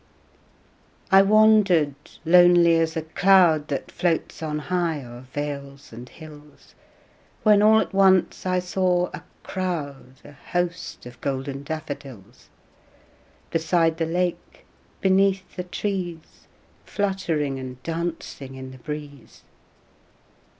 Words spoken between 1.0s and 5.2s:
I wandered lonely as a cloud That floats on high